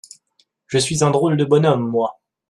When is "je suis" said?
0.65-1.03